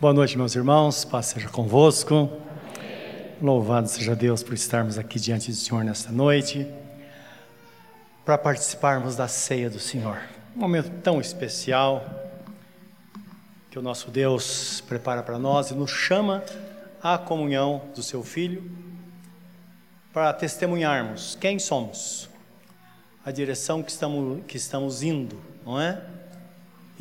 [0.00, 2.30] Boa noite, meus irmãos, paz seja convosco.
[3.38, 6.66] Louvado seja Deus por estarmos aqui diante do Senhor nesta noite,
[8.24, 10.18] para participarmos da ceia do Senhor.
[10.56, 12.02] Um momento tão especial
[13.70, 16.42] que o nosso Deus prepara para nós e nos chama
[17.02, 18.72] à comunhão do seu Filho,
[20.14, 22.30] para testemunharmos quem somos,
[23.22, 26.02] a direção que estamos, que estamos indo, não é?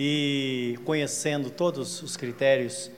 [0.02, 2.90] E conhecendo todos os critérios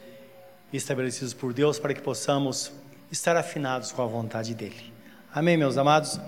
[0.71, 2.71] estabelecidos por Deus para que possamos
[3.11, 4.93] estar afinados com a vontade dEle.
[5.33, 6.19] Amém, meus amados?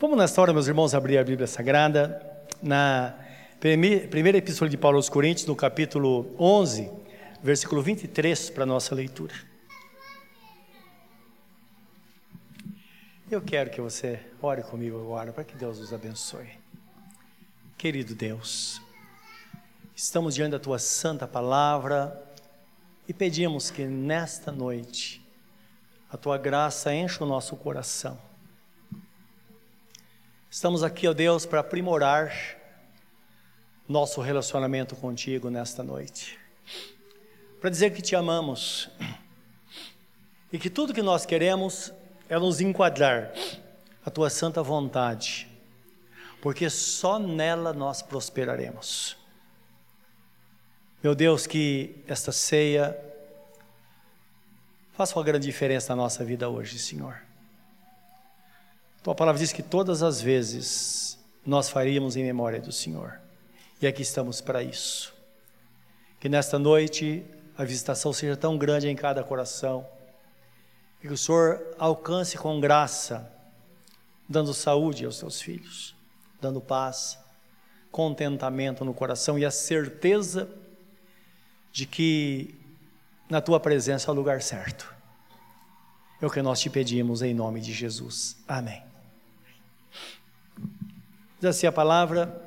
[0.00, 2.20] Vamos nesta hora, meus irmãos, abrir a Bíblia Sagrada
[2.60, 3.14] na
[3.60, 6.90] primeira epístola de Paulo aos Coríntios, no capítulo 11,
[7.40, 9.34] versículo 23, para a nossa leitura.
[13.30, 16.48] Eu quero que você ore comigo agora para que Deus os abençoe.
[17.78, 18.82] Querido Deus,
[20.02, 22.24] Estamos diante da tua santa palavra
[23.06, 25.22] e pedimos que nesta noite
[26.10, 28.18] a tua graça encha o nosso coração.
[30.50, 32.32] Estamos aqui, ó Deus, para aprimorar
[33.86, 36.38] nosso relacionamento contigo nesta noite.
[37.60, 38.88] Para dizer que te amamos
[40.50, 41.92] e que tudo que nós queremos
[42.26, 43.34] é nos enquadrar
[44.02, 45.46] a tua santa vontade,
[46.40, 49.19] porque só nela nós prosperaremos.
[51.02, 52.94] Meu Deus, que esta ceia
[54.92, 57.22] faça uma grande diferença na nossa vida hoje, Senhor.
[59.02, 63.18] Tua palavra diz que todas as vezes nós faríamos em memória do Senhor.
[63.80, 65.14] E aqui estamos para isso.
[66.20, 67.24] Que nesta noite
[67.56, 69.86] a visitação seja tão grande em cada coração.
[71.02, 73.26] E que o Senhor alcance com graça,
[74.28, 75.96] dando saúde aos teus filhos,
[76.42, 77.18] dando paz,
[77.90, 80.46] contentamento no coração e a certeza
[81.72, 82.54] de que
[83.28, 84.92] na tua presença é o lugar certo.
[86.20, 88.36] É o que nós te pedimos em nome de Jesus.
[88.46, 88.82] Amém.
[91.38, 92.42] Diz assim a palavra.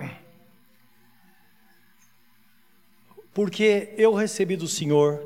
[3.34, 5.20] Porque eu recebi do Senhor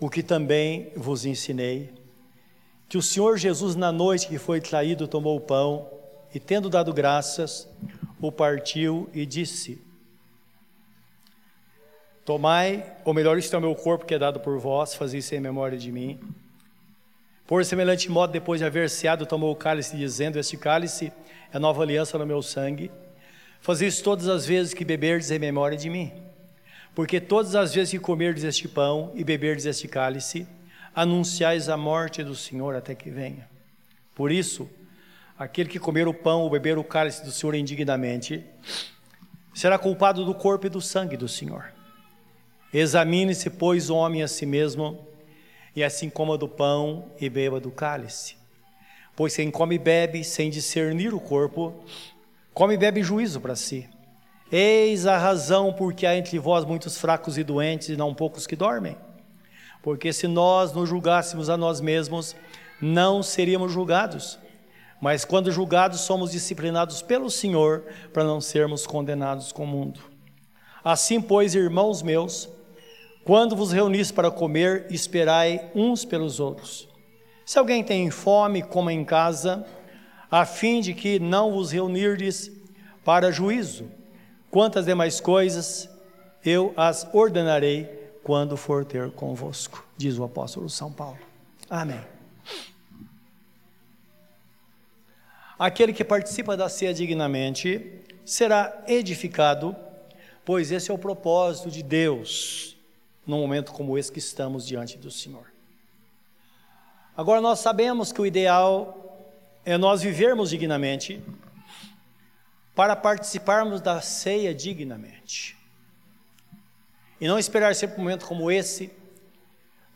[0.00, 1.92] o que também vos ensinei,
[2.88, 5.90] que o Senhor Jesus, na noite que foi traído, tomou o pão
[6.34, 7.68] e, tendo dado graças,
[8.20, 9.83] o partiu e disse:
[12.24, 15.34] Tomai, ou melhor, isto é o meu corpo que é dado por vós, fazei isso
[15.34, 16.18] em memória de mim.
[17.46, 21.12] Por semelhante modo, depois de haver ceado, tomou o cálice, dizendo: Este cálice
[21.52, 22.90] é nova aliança no meu sangue.
[23.60, 26.12] Fazei isso todas as vezes que beberdes em memória de mim.
[26.94, 30.46] Porque todas as vezes que comerdes este pão e beberdes este cálice,
[30.94, 33.46] anunciais a morte do Senhor até que venha.
[34.14, 34.70] Por isso,
[35.38, 38.44] aquele que comer o pão ou beber o cálice do Senhor indignamente,
[39.52, 41.73] será culpado do corpo e do sangue do Senhor.
[42.74, 44.98] Examine-se, pois, o homem a si mesmo,
[45.76, 48.34] e assim coma do pão e beba do cálice.
[49.14, 51.72] Pois quem come e bebe sem discernir o corpo,
[52.52, 53.88] come e bebe juízo para si.
[54.50, 58.56] Eis a razão porque há entre vós muitos fracos e doentes, e não poucos que
[58.56, 58.96] dormem.
[59.80, 62.34] Porque se nós nos julgássemos a nós mesmos,
[62.80, 64.36] não seríamos julgados.
[65.00, 70.00] Mas quando julgados, somos disciplinados pelo Senhor, para não sermos condenados com o mundo.
[70.82, 72.48] Assim, pois, irmãos meus,
[73.24, 76.86] quando vos reunis para comer, esperai uns pelos outros.
[77.44, 79.66] Se alguém tem fome, coma em casa,
[80.30, 82.52] a fim de que não vos reunirdes
[83.02, 83.90] para juízo.
[84.50, 85.88] Quantas demais coisas
[86.44, 87.88] eu as ordenarei
[88.22, 91.18] quando for ter convosco, diz o apóstolo São Paulo.
[91.68, 92.00] Amém.
[95.58, 99.74] Aquele que participa da ceia dignamente será edificado,
[100.44, 102.73] pois esse é o propósito de Deus
[103.26, 105.52] num momento como esse que estamos diante do Senhor.
[107.16, 109.00] Agora nós sabemos que o ideal
[109.64, 111.22] é nós vivermos dignamente
[112.74, 115.56] para participarmos da ceia dignamente.
[117.20, 118.92] E não esperar sempre um momento como esse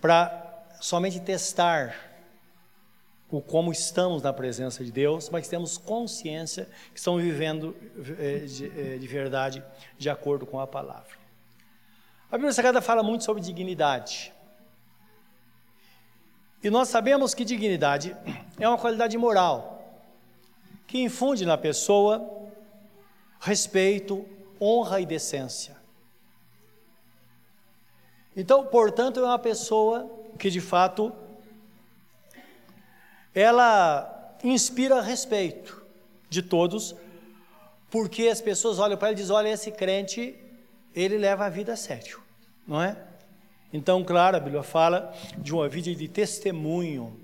[0.01, 2.09] para somente testar
[3.31, 7.77] o como estamos na presença de Deus, mas temos consciência que estamos vivendo
[8.19, 9.63] eh, eh, de verdade
[9.99, 11.19] de acordo com a palavra.
[12.31, 14.35] A Bíblia Sagrada fala muito sobre dignidade.
[16.63, 18.15] E nós sabemos que dignidade
[18.61, 19.77] é uma qualidade moral
[20.87, 22.51] que infunde na pessoa
[23.41, 24.29] respeito,
[24.61, 25.77] honra e decência.
[28.37, 31.13] Então, portanto, é uma pessoa que de fato
[33.35, 35.83] ela inspira respeito
[36.29, 36.95] de todos,
[37.91, 40.39] porque as pessoas olham para ele e dizem: olha, esse crente
[40.99, 42.21] ele leva a vida sério,
[42.67, 42.97] não é?
[43.73, 47.21] Então, claro, a Bíblia fala de uma vida de testemunho.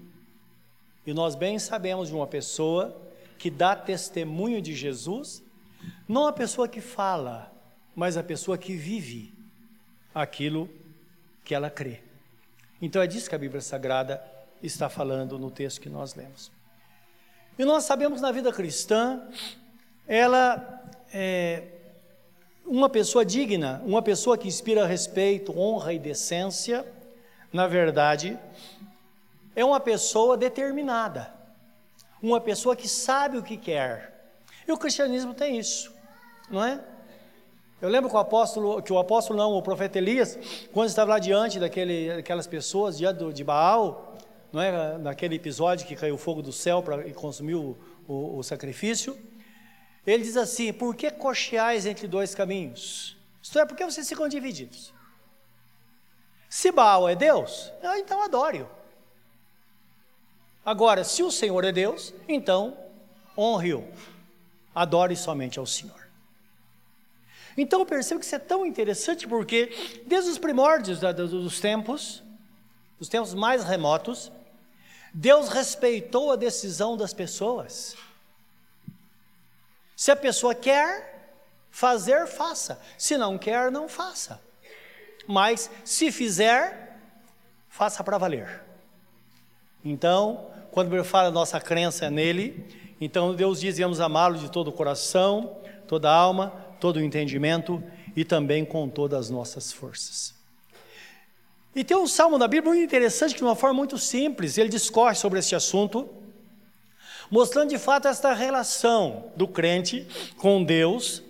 [1.06, 3.02] E nós bem sabemos de uma pessoa
[3.38, 5.42] que dá testemunho de Jesus,
[6.06, 7.52] não a pessoa que fala,
[7.94, 9.34] mas a pessoa que vive
[10.14, 10.68] aquilo
[11.42, 12.00] que ela crê.
[12.80, 14.22] Então é disso que a Bíblia Sagrada
[14.62, 16.52] está falando no texto que nós lemos.
[17.58, 19.28] E nós sabemos na vida cristã,
[20.06, 21.73] ela é
[22.66, 26.84] uma pessoa digna, uma pessoa que inspira respeito, honra e decência,
[27.52, 28.38] na verdade,
[29.54, 31.32] é uma pessoa determinada,
[32.22, 34.34] uma pessoa que sabe o que quer.
[34.66, 35.92] E o cristianismo tem isso,
[36.50, 36.80] não é?
[37.82, 40.38] Eu lembro que o apóstolo, que o apóstolo não, o profeta Elias,
[40.72, 44.16] quando estava lá diante daquele, daquelas pessoas, diante de Baal,
[44.50, 44.96] não é?
[44.98, 47.76] naquele episódio que caiu fogo do céu para, e consumiu
[48.08, 49.18] o, o, o sacrifício,
[50.06, 53.16] ele diz assim: Por que cocheais entre dois caminhos?
[53.42, 54.92] Isto é, por que vocês ficam divididos?
[56.48, 58.68] Se Baal é Deus, então adore-o.
[60.64, 62.76] Agora, se o Senhor é Deus, então
[63.36, 63.86] honre-o,
[64.74, 66.04] adore somente ao Senhor.
[67.56, 72.22] Então eu percebo que isso é tão interessante porque, desde os primórdios dos tempos,
[72.98, 74.32] dos tempos mais remotos,
[75.12, 77.96] Deus respeitou a decisão das pessoas.
[80.04, 81.32] Se a pessoa quer
[81.70, 82.78] fazer, faça.
[82.98, 84.38] Se não quer, não faça.
[85.26, 86.98] Mas, se fizer,
[87.70, 88.62] faça para valer.
[89.82, 92.66] Então, quando ele fala nossa crença nele,
[93.00, 95.56] então Deus diz: vamos amá-lo de todo o coração,
[95.88, 97.82] toda a alma, todo o entendimento
[98.14, 100.34] e também com todas as nossas forças.
[101.74, 104.68] E tem um salmo na Bíblia muito interessante que, de uma forma muito simples, ele
[104.68, 106.10] discorre sobre esse assunto,
[107.30, 110.06] mostrando de fato esta relação do crente
[110.36, 111.22] com Deus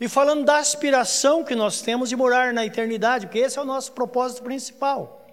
[0.00, 3.64] e falando da aspiração que nós temos de morar na eternidade, porque esse é o
[3.64, 5.26] nosso propósito principal.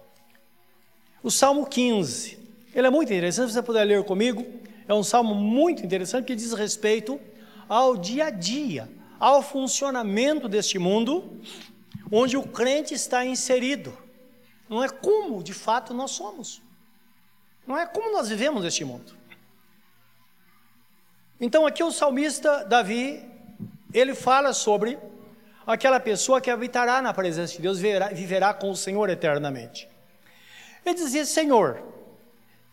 [1.22, 2.38] O Salmo 15.
[2.72, 4.46] Ele é muito interessante, se você puder ler comigo.
[4.86, 7.20] É um salmo muito interessante que diz respeito
[7.68, 8.88] ao dia a dia,
[9.18, 11.40] ao funcionamento deste mundo,
[12.10, 13.96] onde o crente está inserido.
[14.68, 16.62] Não é como de fato nós somos.
[17.66, 19.19] Não é como nós vivemos neste mundo.
[21.40, 23.24] Então aqui o salmista Davi,
[23.94, 24.98] ele fala sobre
[25.66, 29.88] aquela pessoa que habitará na presença de Deus, viverá, viverá com o Senhor eternamente.
[30.84, 31.82] Ele dizia: Senhor,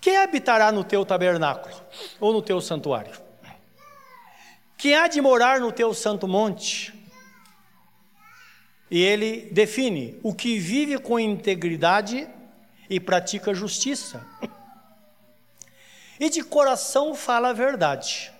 [0.01, 1.75] quem habitará no teu tabernáculo
[2.19, 3.13] ou no teu santuário?
[4.77, 6.93] Quem há de morar no teu santo monte?
[8.91, 12.27] E ele define o que vive com integridade
[12.89, 14.25] e pratica justiça.
[16.19, 18.31] E de coração fala a verdade.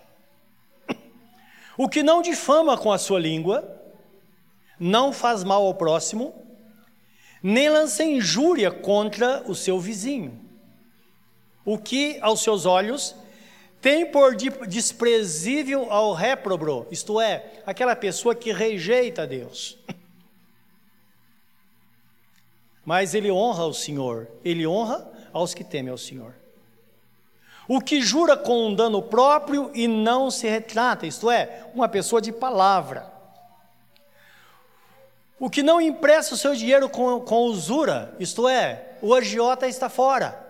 [1.77, 3.79] O que não difama com a sua língua,
[4.79, 6.33] não faz mal ao próximo,
[7.41, 10.47] nem lança injúria contra o seu vizinho
[11.67, 13.13] o que aos seus olhos
[13.81, 19.77] tem por desprezível ao réprobo, isto é, aquela pessoa que rejeita Deus.
[22.85, 26.33] Mas ele honra o Senhor, ele honra aos que temem ao Senhor.
[27.67, 32.21] O que jura com um dano próprio e não se retrata, isto é, uma pessoa
[32.21, 33.11] de palavra.
[35.39, 39.89] O que não empresta o seu dinheiro com, com usura, isto é, o agiota está
[39.89, 40.47] fora.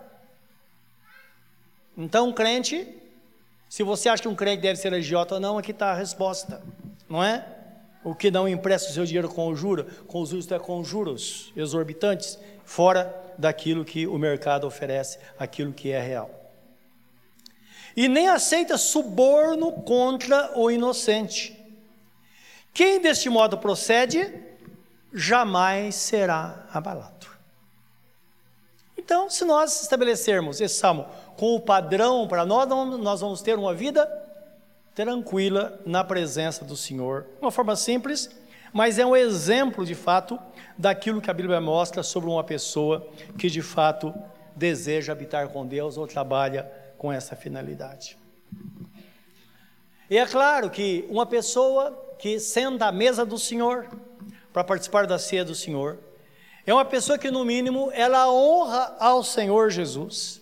[1.97, 2.87] Então, um crente,
[3.67, 6.61] se você acha que um crente deve ser agiota ou não, aqui está a resposta,
[7.09, 7.43] não é?
[8.03, 11.51] O que não empresta o seu dinheiro com juros, com os juros é com juros
[11.57, 16.46] exorbitantes, fora daquilo que o mercado oferece, aquilo que é real.
[17.97, 21.57] E nem aceita suborno contra o inocente.
[22.71, 24.31] Quem deste modo procede,
[25.11, 27.25] jamais será abalado.
[28.95, 33.73] Então, se nós estabelecermos esse salmo com o padrão para nós, nós vamos ter uma
[33.73, 34.05] vida
[34.93, 37.25] tranquila na presença do Senhor.
[37.41, 38.29] Uma forma simples,
[38.71, 40.37] mas é um exemplo de fato
[40.77, 43.07] daquilo que a Bíblia mostra sobre uma pessoa
[43.39, 44.13] que de fato
[44.55, 48.17] deseja habitar com Deus ou trabalha com essa finalidade.
[50.09, 53.89] E é claro que uma pessoa que senta à mesa do Senhor
[54.53, 55.99] para participar da ceia do Senhor
[56.65, 60.41] é uma pessoa que no mínimo ela honra ao Senhor Jesus.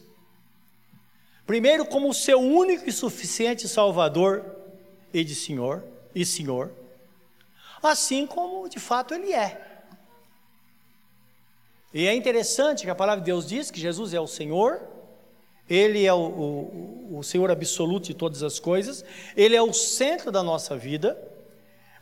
[1.45, 4.43] Primeiro, como seu único e suficiente Salvador
[5.13, 5.83] e de Senhor
[6.13, 6.71] e Senhor,
[7.83, 9.62] assim como de fato Ele é.
[11.93, 14.81] E é interessante que a palavra de Deus diz que Jesus é o Senhor,
[15.69, 19.03] Ele é o, o, o Senhor absoluto de todas as coisas,
[19.36, 21.17] Ele é o centro da nossa vida,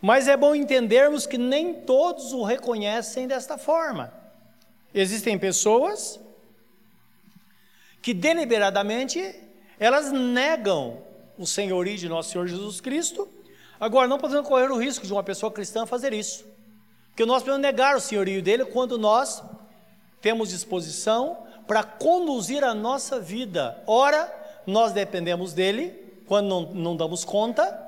[0.02, 4.14] mas é bom entendermos que nem todos o reconhecem desta forma.
[4.94, 6.20] Existem pessoas
[8.02, 9.34] que deliberadamente
[9.80, 11.02] elas negam
[11.38, 13.28] o senhorio de nosso Senhor Jesus Cristo.
[13.80, 16.46] Agora, não podemos correr o risco de uma pessoa cristã fazer isso.
[17.08, 19.42] Porque nós podemos negar o senhorio dele quando nós
[20.22, 23.82] temos disposição para conduzir a nossa vida.
[23.88, 24.32] Ora,
[24.66, 25.94] nós dependemos dele,
[26.26, 27.80] quando não, não damos conta,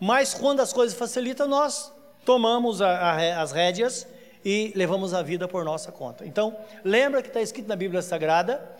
[0.00, 1.92] mas quando as coisas facilitam, nós
[2.24, 4.06] tomamos a, a, as rédeas
[4.44, 6.26] e levamos a vida por nossa conta.
[6.26, 8.76] Então, lembra que está escrito na Bíblia Sagrada: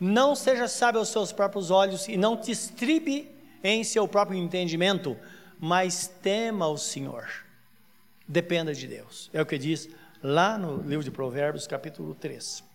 [0.00, 3.30] não seja sábio aos seus próprios olhos e não te estribe
[3.62, 5.16] em seu próprio entendimento,
[5.58, 7.26] mas tema o Senhor.
[8.26, 9.30] Dependa de Deus.
[9.32, 9.88] É o que diz
[10.22, 12.73] lá no livro de Provérbios, capítulo 3.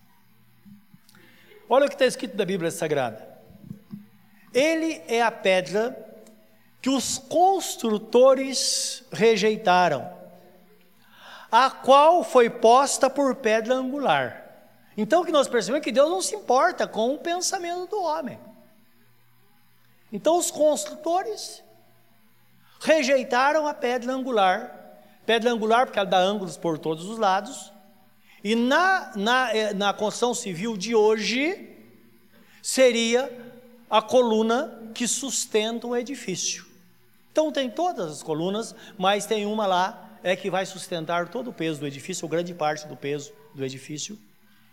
[1.70, 3.30] Olha o que está escrito na Bíblia Sagrada.
[4.52, 6.08] Ele é a pedra
[6.82, 10.12] que os construtores rejeitaram,
[11.52, 14.46] a qual foi posta por pedra angular.
[14.98, 18.02] Então o que nós percebemos é que Deus não se importa com o pensamento do
[18.02, 18.40] homem.
[20.12, 21.64] Então os construtores
[22.80, 24.76] rejeitaram a pedra angular,
[25.26, 27.72] pedra angular porque ela dá ângulos por todos os lados,
[28.44, 31.70] e na, na, eh, na construção civil de hoje
[32.62, 33.32] seria
[33.90, 36.66] a coluna que sustenta o edifício.
[37.32, 41.54] Então tem todas as colunas, mas tem uma lá é que vai sustentar todo o
[41.54, 44.20] peso do edifício, ou grande parte do peso do edifício,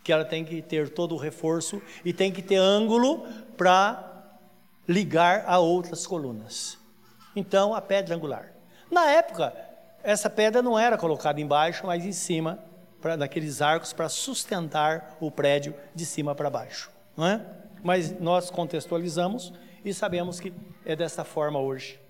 [0.03, 4.39] que ela tem que ter todo o reforço e tem que ter ângulo para
[4.89, 6.79] ligar a outras colunas.
[7.35, 8.53] Então, a pedra angular.
[8.91, 9.53] Na época,
[10.03, 12.59] essa pedra não era colocada embaixo, mas em cima,
[13.07, 16.91] pra, daqueles arcos para sustentar o prédio de cima para baixo.
[17.17, 17.41] Não é?
[17.85, 19.53] Mas nós contextualizamos
[19.85, 20.53] e sabemos que
[20.85, 22.01] é dessa forma hoje.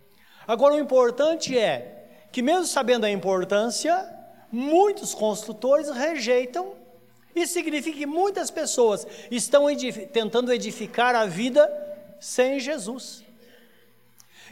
[0.49, 4.11] Agora, o importante é que, mesmo sabendo a importância,
[4.51, 6.73] muitos construtores rejeitam.
[7.35, 9.67] Isso significa que muitas pessoas estão
[10.11, 11.71] tentando edificar a vida
[12.19, 13.23] sem Jesus.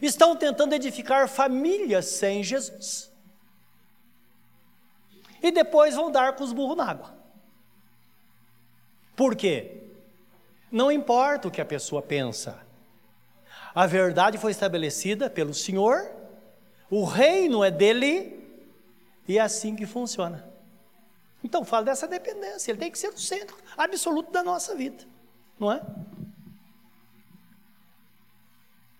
[0.03, 3.11] Estão tentando edificar famílias sem Jesus.
[5.45, 7.15] E depois vão dar com os burros na água.
[9.15, 9.83] Por quê?
[10.73, 12.67] Não importa o que a pessoa pensa.
[13.75, 16.11] A verdade foi estabelecida pelo Senhor,
[16.91, 18.43] o reino é dele,
[19.29, 20.49] e é assim que funciona.
[21.45, 25.05] Então, fala dessa dependência, ele tem que ser o centro absoluto da nossa vida,
[25.61, 25.83] não é?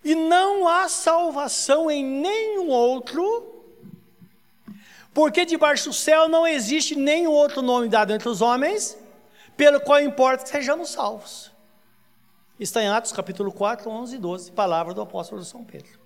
[0.03, 3.54] E não há salvação em nenhum outro,
[5.15, 8.97] porque debaixo do céu não existe nenhum outro nome dado entre os homens,
[9.55, 11.49] pelo qual importa que sejamos salvos.
[12.59, 15.97] Está em Atos capítulo 4, 11 e 12, palavra do apóstolo São Pedro.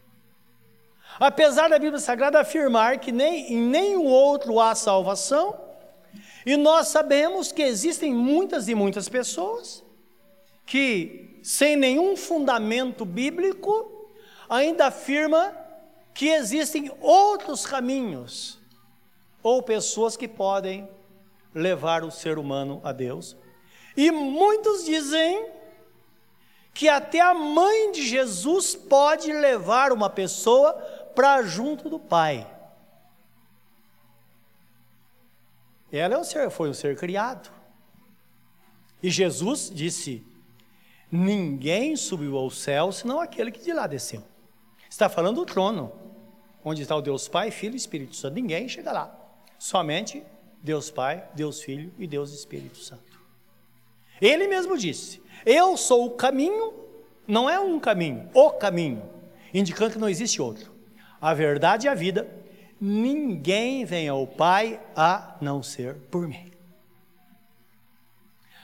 [1.20, 5.60] Apesar da Bíblia Sagrada afirmar que nem, em nenhum outro há salvação,
[6.46, 9.84] e nós sabemos que existem muitas e muitas pessoas
[10.68, 14.08] que, sem nenhum fundamento bíblico,
[14.48, 15.52] ainda afirma
[16.14, 18.59] que existem outros caminhos,
[19.42, 20.88] ou pessoas que podem
[21.54, 23.36] levar o ser humano a Deus.
[23.96, 25.50] E muitos dizem
[26.74, 30.74] que até a mãe de Jesus pode levar uma pessoa
[31.16, 32.48] para junto do Pai.
[35.92, 37.52] Ela é um ser, foi um ser criado.
[39.02, 40.24] E Jesus disse:
[41.12, 44.24] Ninguém subiu ao céu senão aquele que de lá desceu.
[44.90, 45.92] Está falando do trono,
[46.64, 48.36] onde está o Deus Pai, Filho e Espírito Santo.
[48.36, 49.20] Ninguém chega lá.
[49.60, 50.24] Somente
[50.64, 53.20] Deus Pai, Deus Filho e Deus Espírito Santo.
[54.20, 56.74] Ele mesmo disse: eu sou o caminho,
[57.28, 59.02] não é um caminho, o caminho,
[59.54, 60.74] indicando que não existe outro.
[61.22, 62.30] A verdade e a vida,
[62.80, 66.52] ninguém vem ao Pai a não ser por mim.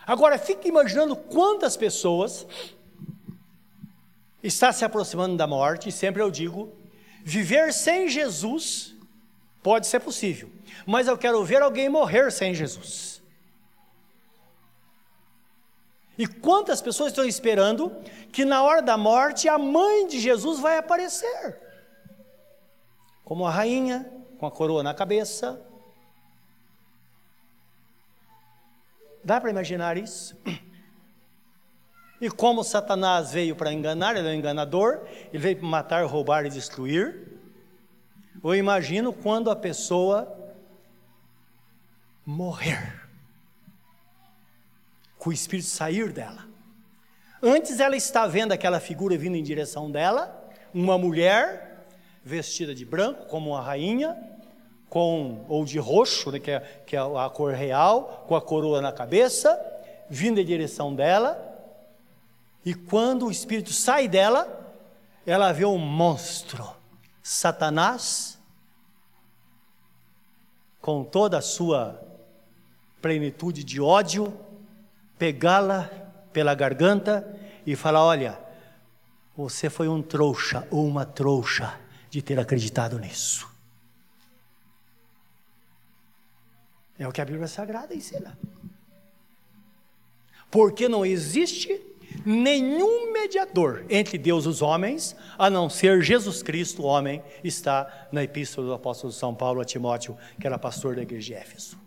[0.06, 2.46] Agora, fique imaginando quantas pessoas
[4.44, 6.72] está se aproximando da morte, e sempre eu digo,
[7.24, 8.96] viver sem Jesus
[9.64, 10.52] pode ser possível,
[10.86, 13.22] mas eu quero ver alguém morrer sem Jesus.
[16.18, 17.92] E quantas pessoas estão esperando
[18.32, 21.60] que na hora da morte a mãe de Jesus vai aparecer?
[23.24, 25.62] Como a rainha, com a coroa na cabeça.
[29.24, 30.38] Dá para imaginar isso?
[32.22, 36.46] E como Satanás veio para enganar, ele é um enganador, ele veio para matar, roubar
[36.46, 37.40] e destruir.
[38.42, 40.45] Eu imagino quando a pessoa
[42.26, 43.06] morrer
[45.18, 46.46] com o espírito sair dela.
[47.42, 51.86] Antes ela está vendo aquela figura vindo em direção dela, uma mulher
[52.24, 54.18] vestida de branco, como uma rainha,
[54.90, 58.82] com ou de roxo, né, que, é, que é a cor real, com a coroa
[58.82, 59.60] na cabeça,
[60.10, 61.54] vindo em direção dela.
[62.64, 64.74] E quando o espírito sai dela,
[65.26, 66.68] ela vê um monstro,
[67.22, 68.40] Satanás,
[70.80, 72.05] com toda a sua
[73.06, 74.34] plenitude de ódio,
[75.16, 75.84] pegá-la
[76.34, 78.40] pela garganta e falar: Olha,
[79.38, 83.48] você foi um trouxa ou uma trouxa de ter acreditado nisso.
[86.98, 88.36] É o que a Bíblia Sagrada ensina.
[90.50, 91.80] Porque não existe
[92.26, 98.08] nenhum mediador entre Deus e os homens, a não ser Jesus Cristo, o homem, está
[98.12, 101.85] na epístola do apóstolo São Paulo a Timóteo, que era pastor da igreja de Éfeso.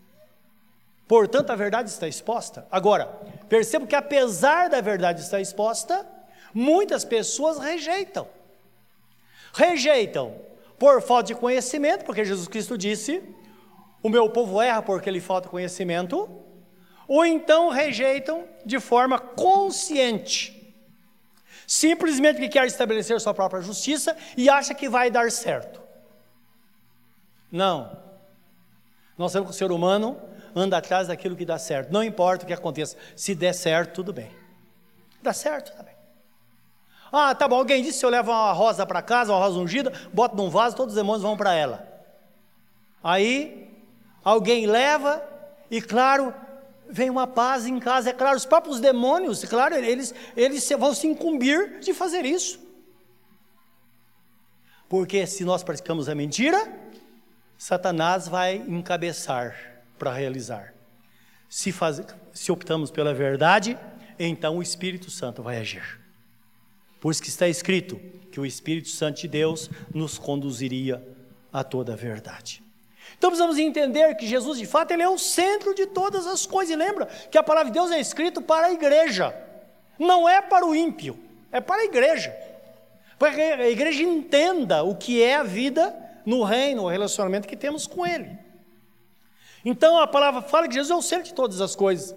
[1.09, 2.67] Portanto, a verdade está exposta.
[2.69, 3.07] Agora,
[3.49, 6.07] percebo que apesar da verdade estar exposta,
[6.53, 8.27] muitas pessoas rejeitam.
[9.51, 10.35] Rejeitam
[10.77, 13.23] por falta de conhecimento, porque Jesus Cristo disse:
[14.03, 16.29] o meu povo erra porque lhe falta conhecimento,
[17.07, 20.75] ou então rejeitam de forma consciente,
[21.65, 25.81] simplesmente que quer estabelecer sua própria justiça e acha que vai dar certo.
[27.51, 27.97] Não.
[29.17, 31.91] Nós sabemos que o ser humano anda atrás daquilo que dá certo.
[31.91, 32.97] Não importa o que aconteça.
[33.15, 34.31] Se der certo, tudo bem.
[35.21, 35.95] Dá certo, tá bem.
[37.11, 37.55] Ah, tá bom.
[37.55, 40.75] Alguém disse: se eu levo uma rosa para casa, uma rosa ungida, boto num vaso,
[40.75, 41.87] todos os demônios vão para ela.
[43.03, 43.69] Aí,
[44.23, 45.23] alguém leva,
[45.71, 46.33] e claro,
[46.89, 48.09] vem uma paz em casa.
[48.09, 52.59] É claro, os próprios demônios, claro, eles, eles vão se incumbir de fazer isso.
[54.87, 56.71] Porque se nós praticamos a mentira,
[57.57, 59.68] Satanás vai encabeçar
[59.99, 60.73] para realizar.
[61.49, 62.01] Se, faz,
[62.33, 63.77] se optamos pela verdade,
[64.17, 65.99] então o Espírito Santo vai agir.
[66.99, 67.97] Por isso que está escrito
[68.31, 71.05] que o Espírito Santo de Deus nos conduziria
[71.51, 72.63] a toda a verdade.
[73.17, 76.73] Então precisamos entender que Jesus, de fato, ele é o centro de todas as coisas.
[76.73, 79.35] E lembra que a palavra de Deus é escrita para a igreja,
[79.97, 81.19] não é para o ímpio,
[81.51, 82.35] é para a igreja.
[83.17, 85.93] Para que a igreja entenda o que é a vida
[86.25, 88.37] no reino, o relacionamento que temos com Ele.
[89.63, 92.15] Então a palavra fala que Jesus é o centro de todas as coisas.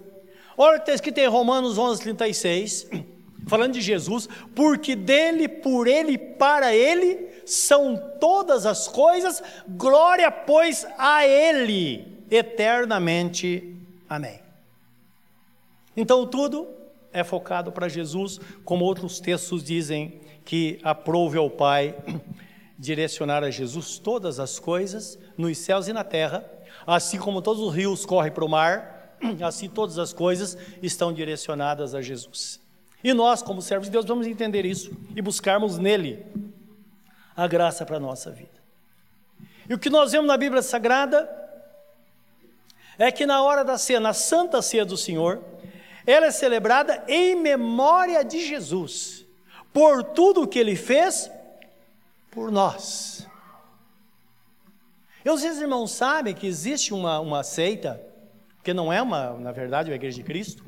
[0.57, 2.87] Olha o que está escrito em Romanos 11, 36,
[3.47, 10.87] falando de Jesus, porque dele, por ele, para ele são todas as coisas, glória, pois,
[10.97, 13.75] a ele eternamente.
[14.07, 14.39] Amém.
[15.95, 16.67] Então tudo
[17.11, 21.95] é focado para Jesus, como outros textos dizem que aprove ao Pai
[22.77, 26.43] direcionar a Jesus todas as coisas, nos céus e na terra,
[26.85, 31.95] Assim como todos os rios correm para o mar, assim todas as coisas estão direcionadas
[31.95, 32.59] a Jesus.
[33.03, 36.25] E nós, como servos de Deus, vamos entender isso e buscarmos nele
[37.35, 38.63] a graça para a nossa vida.
[39.69, 41.29] E o que nós vemos na Bíblia Sagrada
[42.97, 45.43] é que na hora da ceia, na Santa Ceia do Senhor,
[46.05, 49.25] ela é celebrada em memória de Jesus,
[49.73, 51.31] por tudo o que ele fez
[52.31, 53.12] por nós.
[55.25, 58.01] Eu, os irmãos sabem que existe uma, uma seita,
[58.61, 60.65] que não é uma, na verdade, uma igreja de Cristo,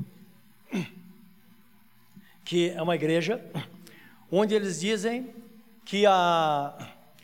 [2.42, 3.44] que é uma igreja
[4.32, 5.34] onde eles dizem
[5.84, 6.74] que a,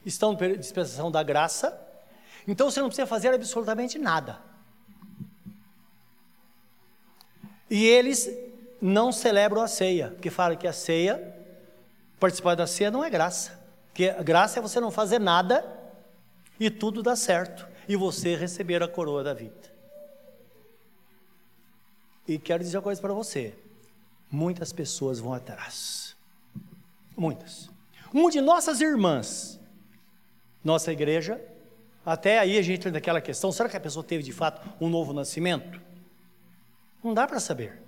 [0.04, 1.80] estão em dispensação da graça,
[2.46, 4.38] então você não precisa fazer absolutamente nada.
[7.70, 8.30] E eles
[8.78, 11.34] não celebram a ceia, porque falam que a ceia,
[12.20, 13.58] participar da ceia não é graça.
[13.88, 15.81] Porque graça é você não fazer nada
[16.58, 19.72] e tudo dá certo, e você receber a coroa da vida.
[22.26, 23.54] E quero dizer uma coisa para você:
[24.30, 26.16] muitas pessoas vão atrás.
[27.16, 27.70] Muitas.
[28.12, 29.60] Uma de nossas irmãs,
[30.64, 31.40] nossa igreja,
[32.04, 34.88] até aí a gente entra naquela questão: será que a pessoa teve de fato um
[34.88, 35.80] novo nascimento?
[37.02, 37.82] Não dá para saber.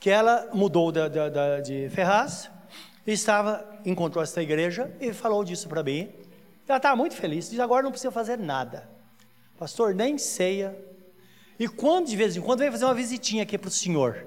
[0.00, 2.50] Que ela mudou da, da, da, de Ferraz,
[3.06, 6.12] estava, encontrou esta igreja e falou disso para mim.
[6.68, 8.88] Ela estava muito feliz, diz: agora não precisa fazer nada.
[9.58, 10.78] Pastor, nem ceia.
[11.58, 14.26] E quando de vez em quando vem fazer uma visitinha aqui para o senhor,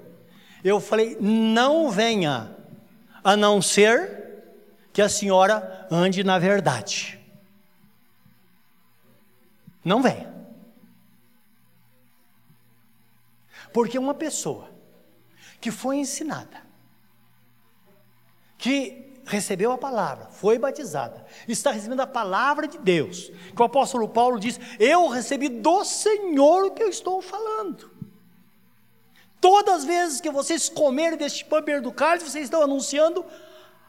[0.64, 2.56] eu falei: não venha,
[3.24, 4.44] a não ser
[4.92, 7.20] que a senhora ande na verdade.
[9.86, 10.32] Não venha.
[13.72, 14.70] Porque uma pessoa
[15.62, 16.62] que foi ensinada,
[18.58, 24.10] que recebeu a palavra, foi batizada, está recebendo a palavra de Deus, que o apóstolo
[24.10, 27.90] Paulo diz: Eu recebi do Senhor o que eu estou falando.
[29.40, 33.26] Todas as vezes que vocês comerem deste pão do cálice, vocês estão anunciando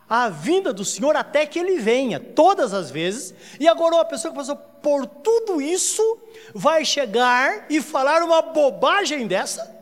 [0.08, 4.30] a vinda do Senhor até que ele venha, todas as vezes, e agora uma pessoa
[4.30, 6.20] que passou por tudo isso
[6.54, 9.74] vai chegar e falar uma bobagem dessa?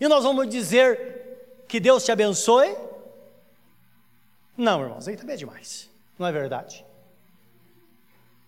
[0.00, 2.74] E nós vamos dizer que Deus te abençoe?
[4.60, 6.84] Não, irmãos, aí também é demais, não é verdade?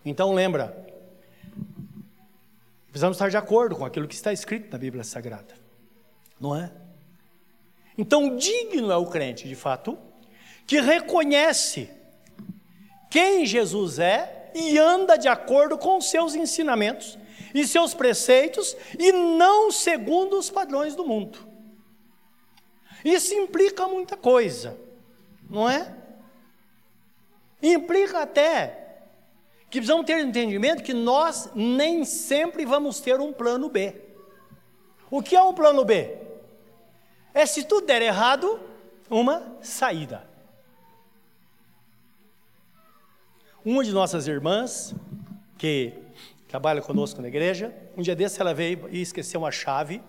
[0.04, 0.86] Então lembra,
[2.90, 5.54] precisamos estar de acordo com aquilo que está escrito na Bíblia Sagrada,
[6.38, 6.70] não é?
[7.96, 9.98] Então, digno é o crente, de fato,
[10.66, 11.88] que reconhece
[13.10, 17.18] quem Jesus é e anda de acordo com seus ensinamentos
[17.54, 21.38] e seus preceitos e não segundo os padrões do mundo.
[23.02, 24.78] Isso implica muita coisa,
[25.48, 26.01] não é?
[27.62, 28.78] Implica até
[29.70, 33.94] que precisamos ter entendimento que nós nem sempre vamos ter um plano B.
[35.10, 36.18] O que é um plano B?
[37.32, 38.60] É se tudo der errado,
[39.08, 40.26] uma saída.
[43.64, 44.94] Uma de nossas irmãs,
[45.56, 45.94] que
[46.48, 50.02] trabalha conosco na igreja, um dia desse ela veio e esqueceu uma chave,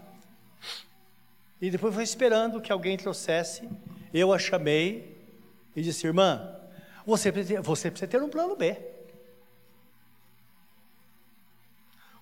[1.61, 3.69] e depois foi esperando que alguém trouxesse,
[4.13, 5.17] eu a chamei
[5.73, 6.52] e disse, irmã,
[7.05, 8.77] você precisa, você precisa ter um plano B.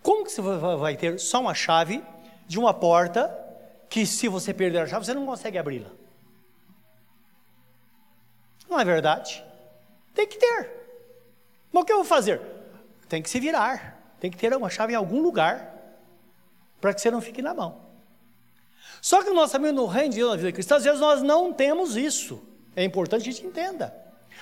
[0.01, 2.03] Como que você vai ter só uma chave
[2.47, 3.37] de uma porta
[3.89, 5.89] que se você perder a chave, você não consegue abri-la?
[8.69, 9.43] Não é verdade?
[10.13, 10.69] Tem que ter.
[11.71, 12.41] Mas o que eu vou fazer?
[13.07, 14.15] Tem que se virar.
[14.19, 15.75] Tem que ter uma chave em algum lugar
[16.79, 17.81] para que você não fique na mão.
[19.01, 21.53] Só que nós também no reino de Deus, na vida cristã, às vezes nós não
[21.53, 22.41] temos isso.
[22.75, 24.00] É importante que a gente entenda.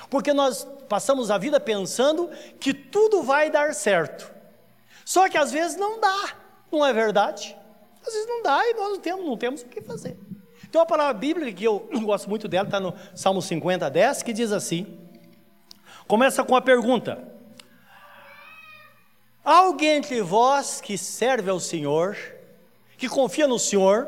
[0.09, 4.31] Porque nós passamos a vida pensando que tudo vai dar certo.
[5.05, 6.35] Só que às vezes não dá,
[6.71, 7.57] não é verdade?
[8.05, 10.17] Às vezes não dá e nós não temos, não temos o que fazer.
[10.71, 14.33] Tem uma palavra bíblica que eu gosto muito dela, está no Salmo 50, 10, que
[14.33, 14.99] diz assim:
[16.07, 17.27] Começa com a pergunta:
[19.43, 22.15] Alguém entre vós que serve ao Senhor,
[22.97, 24.07] que confia no Senhor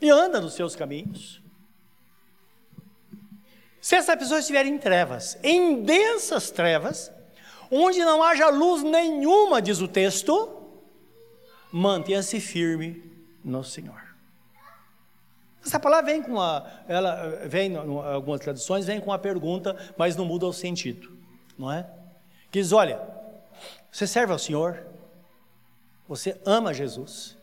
[0.00, 1.42] e anda nos seus caminhos?
[3.86, 7.12] Se essa pessoa estiver em trevas, em densas trevas,
[7.70, 10.60] onde não haja luz nenhuma, diz o texto,
[11.70, 13.00] mantenha-se firme
[13.44, 14.02] no Senhor.
[15.64, 20.16] Essa palavra vem com a, ela vem, em algumas traduções, vem com a pergunta, mas
[20.16, 21.16] não muda o sentido,
[21.56, 21.88] não é?
[22.50, 23.00] Que diz: olha,
[23.88, 24.84] você serve ao Senhor,
[26.08, 27.38] você ama Jesus.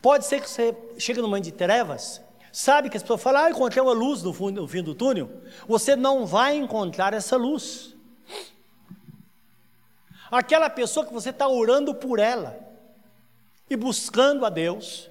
[0.00, 3.50] Pode ser que você chegue no momento de trevas, sabe que as pessoas falam, ah,
[3.50, 5.30] encontrei uma luz no, fundo, no fim do túnel.
[5.66, 7.94] Você não vai encontrar essa luz.
[10.30, 12.58] Aquela pessoa que você está orando por ela
[13.70, 15.10] e buscando a Deus,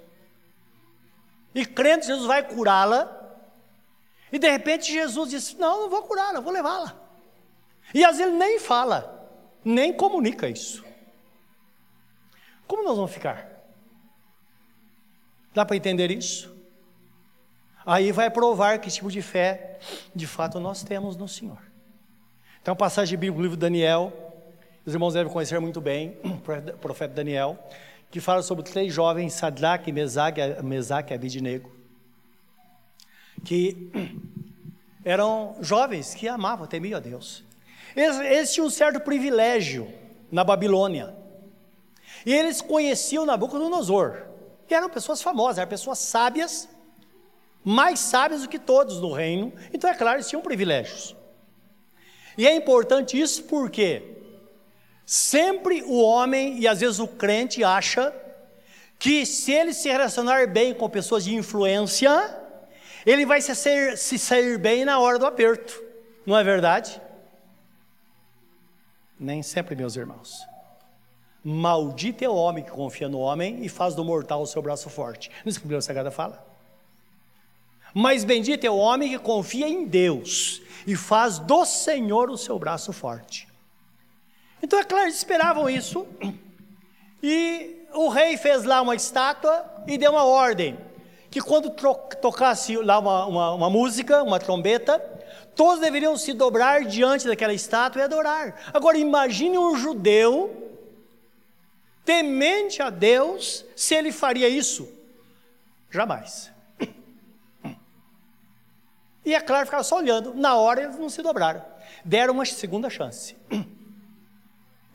[1.53, 3.13] e crendo que Jesus vai curá-la,
[4.31, 7.07] e de repente Jesus diz: Não, não vou curá-la, vou levá-la.
[7.93, 9.29] E às vezes ele nem fala,
[9.63, 10.83] nem comunica isso.
[12.67, 13.49] Como nós vamos ficar?
[15.53, 16.56] Dá para entender isso?
[17.87, 19.79] Aí vai provar que tipo de fé,
[20.13, 21.57] de fato, nós temos no Senhor.
[22.61, 24.11] Então, passagem bíblica do livro de Daniel,
[24.85, 27.57] os irmãos devem conhecer muito bem, o profeta Daniel
[28.09, 31.71] que fala sobre três jovens, Sadraque, Mesaque, Mesaque e Abidnego,
[33.43, 33.91] que
[35.03, 37.43] eram jovens que amavam, temiam a Deus.
[37.95, 39.91] Eles, eles tinham um certo privilégio
[40.31, 41.15] na Babilônia.
[42.25, 44.23] E eles conheciam Nabucodonosor,
[44.67, 46.67] que eram pessoas famosas, eram pessoas sábias,
[47.69, 49.53] mais sábias do que todos no reino.
[49.73, 51.15] Então, é claro, eles tinham privilégios.
[52.37, 54.17] E é importante isso porque
[55.07, 58.13] Sempre o homem e às vezes o crente acha
[58.99, 62.11] que se ele se relacionar bem com pessoas de influência,
[63.05, 63.55] ele vai se,
[63.95, 65.81] se sair bem na hora do aperto.
[66.25, 67.01] Não é verdade?
[69.17, 70.45] Nem sempre, meus irmãos.
[71.41, 74.89] Maldito é o homem que confia no homem e faz do mortal o seu braço
[74.89, 75.29] forte.
[75.29, 76.45] Não é isso que Bíblia Sagrada fala?
[77.99, 82.59] Mas bendito é o homem que confia em Deus e faz do Senhor o seu
[82.59, 83.47] braço forte.
[84.61, 86.05] Então, é claro, eles esperavam isso.
[87.23, 90.77] E o rei fez lá uma estátua e deu uma ordem:
[91.31, 91.71] que quando
[92.21, 94.99] tocasse lá uma, uma, uma música, uma trombeta,
[95.55, 98.61] todos deveriam se dobrar diante daquela estátua e adorar.
[98.71, 100.71] Agora, imagine um judeu
[102.05, 104.87] temente a Deus, se ele faria isso?
[105.89, 106.55] Jamais.
[109.27, 110.33] E é claro, ficava só olhando.
[110.33, 111.61] Na hora eles não se dobraram.
[112.05, 113.35] Deram uma segunda chance.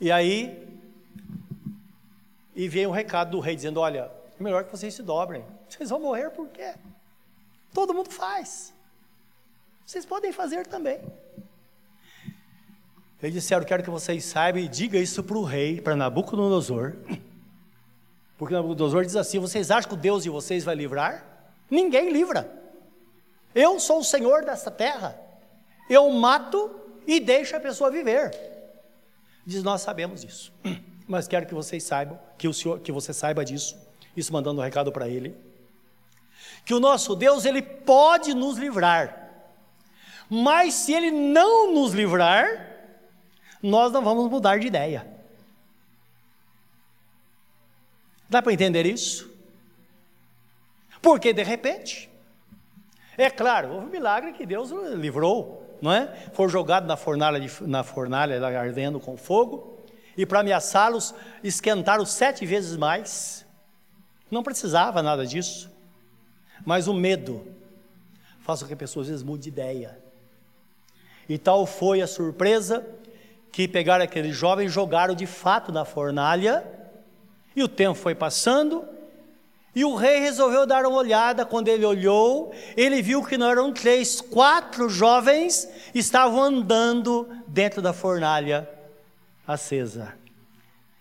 [0.00, 0.80] E aí,
[2.56, 5.44] e veio um recado do rei dizendo: Olha, é melhor que vocês se dobrem.
[5.68, 6.72] Vocês vão morrer por quê?
[7.74, 8.72] Todo mundo faz.
[9.84, 10.98] Vocês podem fazer também.
[13.22, 16.94] Eles disseram: Quero que vocês saibam e diga isso para o rei, para Nabucodonosor.
[18.38, 21.22] Porque Nabucodonosor diz assim: Vocês acham que o Deus de vocês vai livrar?
[21.70, 22.61] Ninguém livra.
[23.54, 25.18] Eu sou o Senhor dessa terra.
[25.88, 26.70] Eu mato
[27.06, 28.30] e deixo a pessoa viver.
[29.44, 30.52] Diz: Nós sabemos disso.
[31.06, 33.76] Mas quero que vocês saibam, que o Senhor, que você saiba disso.
[34.16, 35.36] Isso mandando um recado para ele.
[36.64, 39.30] Que o nosso Deus, ele pode nos livrar.
[40.28, 42.72] Mas se ele não nos livrar,
[43.62, 45.06] nós não vamos mudar de ideia.
[48.28, 49.30] Dá para entender isso?
[51.02, 52.08] Porque de repente,
[53.16, 56.06] é claro, houve um milagre que Deus livrou, não é?
[56.32, 59.78] Foi jogado na fornalha, de, na fornalha ardendo com fogo,
[60.16, 63.46] e para ameaçá-los, esquentaram sete vezes mais.
[64.30, 65.70] Não precisava nada disso.
[66.64, 67.46] Mas o medo
[68.40, 69.98] faz com que a pessoa às vezes mude de ideia.
[71.28, 72.86] E tal foi a surpresa
[73.50, 76.64] que pegaram aquele jovem e jogaram de fato na fornalha,
[77.54, 78.84] e o tempo foi passando,
[79.74, 81.46] e o rei resolveu dar uma olhada.
[81.46, 87.92] Quando ele olhou, ele viu que não eram três, quatro jovens estavam andando dentro da
[87.92, 88.68] fornalha
[89.46, 90.14] acesa.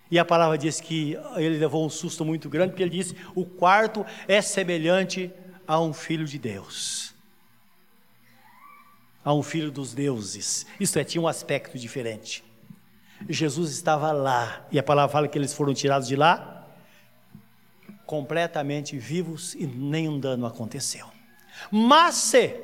[0.10, 3.46] E a palavra diz que ele levou um susto muito grande, porque ele disse: O
[3.46, 5.32] quarto é semelhante
[5.68, 7.12] a um filho de Deus
[9.24, 10.66] a um filho dos deuses.
[10.80, 12.44] Isto é, tinha um aspecto diferente.
[13.30, 16.61] Jesus estava lá, e a palavra fala que eles foram tirados de lá,
[18.12, 21.06] completamente vivos e nenhum dano aconteceu.
[21.72, 22.60] Mas se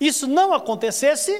[0.00, 1.30] isso não acontecesse,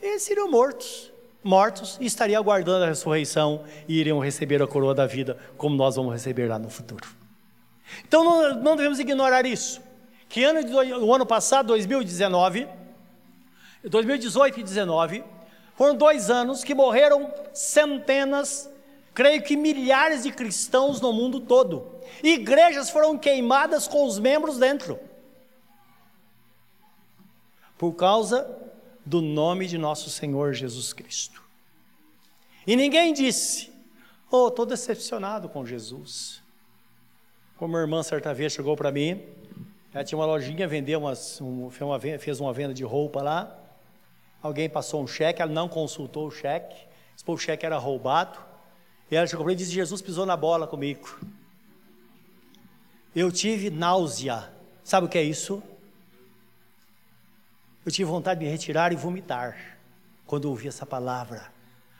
[0.00, 1.12] eles seriam mortos,
[1.44, 5.96] mortos, e estariam aguardando a ressurreição e iriam receber a coroa da vida, como nós
[5.96, 7.06] vamos receber lá no futuro.
[8.06, 9.78] Então não, não devemos ignorar isso.
[10.30, 12.66] Que ano de, o ano passado, 2019,
[13.84, 15.24] 2018 e 2019,
[15.76, 18.70] foram dois anos que morreram centenas,
[19.18, 21.90] creio que milhares de cristãos no mundo todo.
[22.22, 24.96] Igrejas foram queimadas com os membros dentro.
[27.76, 28.48] Por causa
[29.04, 31.42] do nome de nosso Senhor Jesus Cristo.
[32.64, 33.72] E ninguém disse:
[34.30, 36.40] Oh, estou decepcionado com Jesus.
[37.56, 39.20] Como a irmã certa vez chegou para mim,
[39.92, 41.68] ela tinha uma lojinha, vendeu umas, um,
[42.20, 43.52] fez uma venda de roupa lá.
[44.40, 46.86] Alguém passou um cheque, ela não consultou o cheque,
[47.26, 48.46] o cheque era roubado.
[49.10, 51.18] E ela chegou para ele e disse: Jesus pisou na bola comigo.
[53.14, 54.50] Eu tive náusea.
[54.84, 55.62] Sabe o que é isso?
[57.84, 59.78] Eu tive vontade de me retirar e vomitar
[60.26, 61.52] quando ouvi essa palavra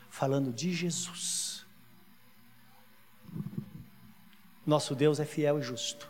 [0.09, 1.65] falando de Jesus.
[4.65, 6.09] Nosso Deus é fiel e justo.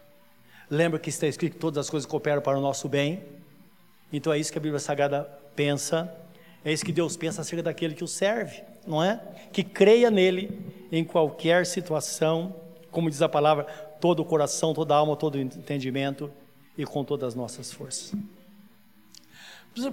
[0.70, 3.24] Lembra que está escrito que todas as coisas cooperam para o nosso bem?
[4.12, 5.24] Então é isso que a Bíblia Sagrada
[5.56, 6.14] pensa,
[6.64, 9.22] é isso que Deus pensa acerca daquele que o serve, não é?
[9.52, 10.60] Que creia nele
[10.92, 12.56] em qualquer situação,
[12.92, 13.66] como diz a palavra,
[14.00, 16.32] todo o coração, toda a alma, todo o entendimento
[16.78, 18.14] e com todas as nossas forças.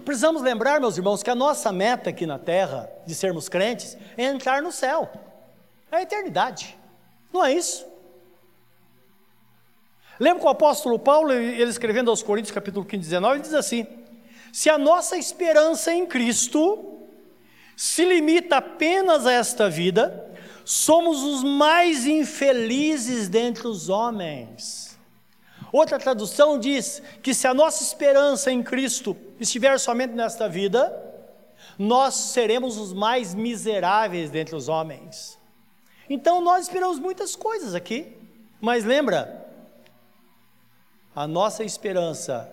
[0.05, 4.25] Precisamos lembrar, meus irmãos, que a nossa meta aqui na terra, de sermos crentes, é
[4.25, 5.11] entrar no céu,
[5.93, 6.77] é a eternidade,
[7.33, 7.87] não é isso?
[10.19, 13.87] Lembra que o apóstolo Paulo, ele escrevendo aos Coríntios, capítulo 15, 19, ele diz assim:
[14.51, 16.96] se a nossa esperança em Cristo
[17.77, 20.35] se limita apenas a esta vida,
[20.65, 24.99] somos os mais infelizes dentre os homens.
[25.71, 30.91] Outra tradução diz que se a nossa esperança em Cristo estiver somente nesta vida,
[31.79, 35.39] nós seremos os mais miseráveis dentre os homens.
[36.09, 38.17] Então nós esperamos muitas coisas aqui,
[38.59, 39.47] mas lembra,
[41.15, 42.51] a nossa esperança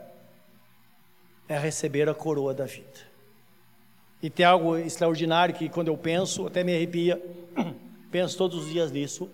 [1.47, 3.12] é receber a coroa da vida.
[4.23, 7.21] E tem algo extraordinário que quando eu penso, até me arrepia,
[8.09, 9.29] penso todos os dias nisso.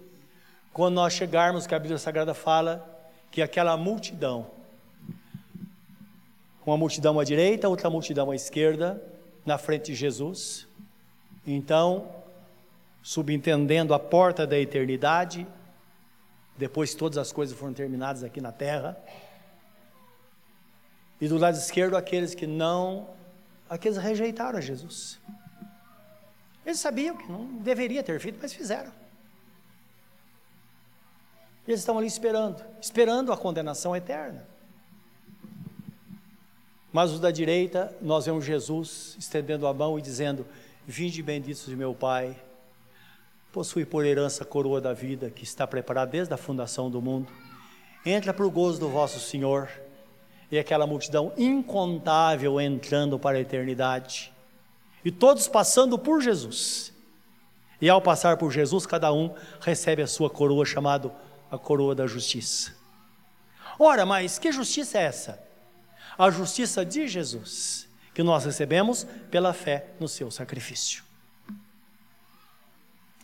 [0.74, 2.84] Quando nós chegarmos, que a Bíblia Sagrada fala,
[3.30, 4.48] que aquela multidão,
[6.66, 9.00] uma multidão à direita, outra multidão à esquerda,
[9.46, 10.68] na frente de Jesus.
[11.46, 12.10] Então,
[13.04, 15.46] subentendendo a porta da eternidade,
[16.58, 18.98] depois que todas as coisas foram terminadas aqui na terra,
[21.22, 23.19] e do lado esquerdo, aqueles que não,
[23.70, 25.20] aqueles rejeitaram a Jesus.
[26.66, 28.92] Eles sabiam que não deveria ter feito, mas fizeram.
[31.68, 34.48] Eles estão ali esperando, esperando a condenação eterna.
[36.92, 40.46] Mas os da direita, nós vemos Jesus estendendo a mão e dizendo:
[40.88, 42.36] Vinde benditos de meu Pai,
[43.52, 47.32] possui por herança a coroa da vida que está preparada desde a fundação do mundo.
[48.04, 49.70] Entra para o gozo do vosso Senhor
[50.52, 54.34] e aquela multidão incontável entrando para a eternidade,
[55.04, 56.94] e todos passando por Jesus.
[57.82, 61.12] E ao passar por Jesus, cada um recebe a sua coroa, chamada
[61.50, 62.76] a coroa da justiça.
[63.78, 65.42] Ora, mas que justiça é essa?
[66.18, 71.04] A justiça de Jesus, que nós recebemos pela fé no seu sacrifício.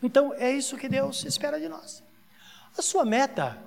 [0.01, 2.01] Então, é isso que Deus espera de nós.
[2.77, 3.57] A sua meta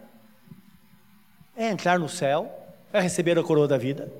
[1.55, 4.11] é entrar no céu, é receber a coroa da vida.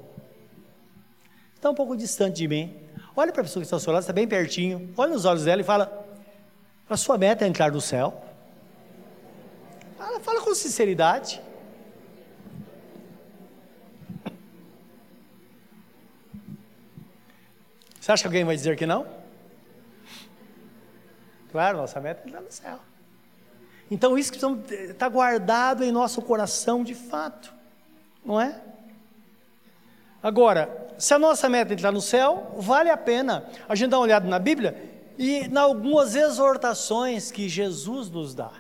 [1.55, 2.77] Está um pouco distante de mim.
[3.17, 4.93] Olha para a pessoa que está ao seu lado, está bem pertinho.
[4.97, 6.07] Olha nos olhos dela e fala:
[6.89, 8.23] A sua meta é entrar no céu.
[9.97, 11.41] Fala, fala com sinceridade.
[18.01, 19.07] Você acha que alguém vai dizer que não?
[21.51, 22.79] Claro, nossa meta é entrar no céu.
[23.91, 24.39] Então, isso que
[24.91, 27.53] está guardado em nosso coração de fato,
[28.29, 28.61] não é?
[30.23, 33.97] Agora, se a nossa meta é entrar no céu, vale a pena a gente dar
[33.97, 34.77] uma olhada na Bíblia
[35.17, 38.51] e em algumas exortações que Jesus nos dá.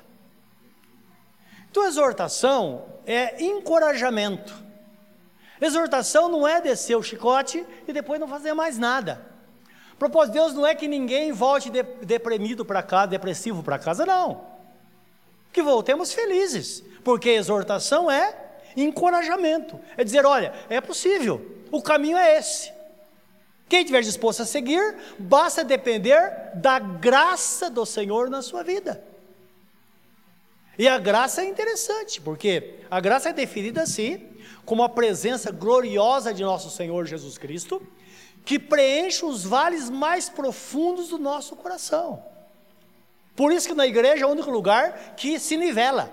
[1.71, 4.55] Então, exortação é encorajamento.
[5.61, 9.21] Exortação não é descer o chicote e depois não fazer mais nada.
[9.93, 13.79] O propósito de Deus não é que ninguém volte de, deprimido para casa, depressivo para
[13.79, 14.47] casa, não.
[15.53, 18.48] Que voltemos felizes, porque exortação é
[18.83, 19.79] encorajamento.
[19.97, 22.73] É dizer, olha, é possível, o caminho é esse.
[23.69, 29.05] Quem estiver disposto a seguir, basta depender da graça do Senhor na sua vida.
[30.79, 34.27] E a graça é interessante, porque a graça é definida assim,
[34.65, 37.83] como a presença gloriosa de nosso Senhor Jesus Cristo,
[38.45, 42.23] que preenche os vales mais profundos do nosso coração.
[43.37, 46.11] Por isso que na igreja é o único lugar que se nivela.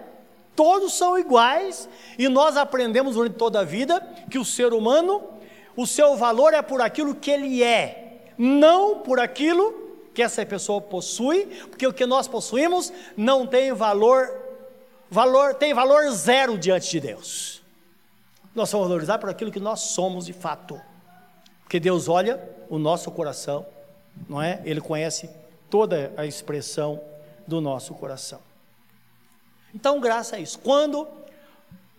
[0.55, 5.23] Todos são iguais e nós aprendemos durante toda a vida que o ser humano,
[5.75, 10.79] o seu valor é por aquilo que ele é, não por aquilo que essa pessoa
[10.79, 14.45] possui, porque o que nós possuímos não tem valor
[15.09, 17.61] valor, tem valor zero diante de Deus.
[18.53, 20.79] Nós somos valorizados por aquilo que nós somos de fato.
[21.63, 23.65] Porque Deus olha o nosso coração,
[24.29, 24.61] não é?
[24.63, 25.29] Ele conhece
[25.69, 27.01] toda a expressão
[27.45, 28.39] do nosso coração.
[29.75, 30.57] Então, graça a isso.
[30.59, 31.05] Quando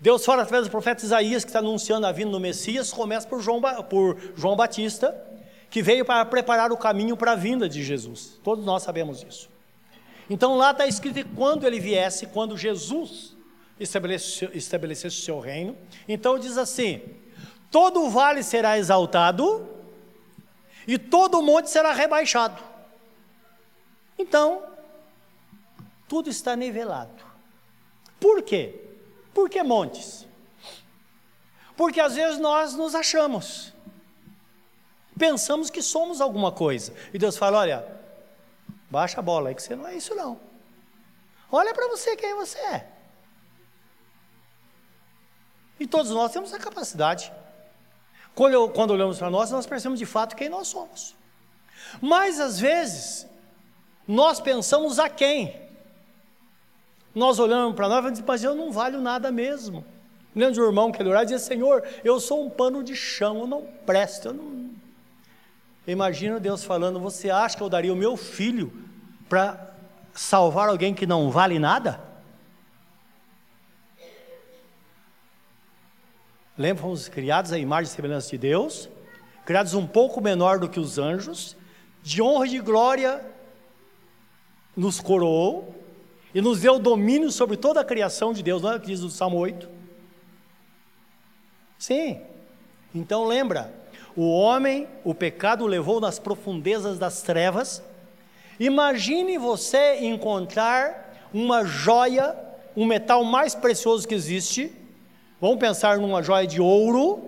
[0.00, 3.40] Deus fala através do profeta Isaías, que está anunciando a vinda do Messias, começa por
[3.42, 5.14] João, por João Batista,
[5.68, 8.40] que veio para preparar o caminho para a vinda de Jesus.
[8.42, 9.50] Todos nós sabemos isso.
[10.28, 13.36] Então lá está escrito que quando ele viesse, quando Jesus
[13.78, 15.76] estabelecesse, o seu reino,
[16.08, 17.02] então diz assim:
[17.70, 19.68] todo vale será exaltado
[20.86, 22.62] e todo monte será rebaixado.
[24.18, 24.62] Então,
[26.08, 27.25] tudo está nivelado.
[28.20, 28.74] Por quê?
[29.34, 30.26] Por que montes?
[31.76, 33.72] Porque às vezes nós nos achamos,
[35.18, 37.96] pensamos que somos alguma coisa, e Deus fala: olha,
[38.90, 40.40] Baixa a bola aí que você não é isso não.
[41.50, 42.88] Olha para você quem você é.
[45.78, 47.32] E todos nós temos a capacidade.
[48.34, 51.14] Quando, quando olhamos para nós, nós percebemos de fato quem nós somos.
[52.00, 53.26] Mas às vezes,
[54.06, 55.65] nós pensamos a quem?
[57.16, 59.82] Nós olhamos para nós e dizemos, mas eu não valho nada mesmo.
[60.34, 62.94] Lembra de um irmão que ele orava e dizia, Senhor, eu sou um pano de
[62.94, 64.70] chão, eu não presto, eu não,
[65.86, 68.72] Imagina Deus falando: Você acha que eu daria o meu filho
[69.28, 69.72] para
[70.12, 72.00] salvar alguém que não vale nada?
[76.58, 78.88] Lembra, fomos criados à imagem e semelhança de Deus,
[79.44, 81.56] criados um pouco menor do que os anjos,
[82.02, 83.24] de honra e de glória
[84.76, 85.85] nos coroou
[86.34, 89.00] e nos deu domínio sobre toda a criação de Deus, não é o que diz
[89.00, 89.68] o Salmo 8?
[91.78, 92.20] Sim.
[92.94, 93.72] Então lembra,
[94.16, 97.82] o homem, o pecado levou nas profundezas das trevas.
[98.58, 102.34] Imagine você encontrar uma joia,
[102.74, 104.72] um metal mais precioso que existe.
[105.40, 107.22] Vamos pensar numa joia de ouro.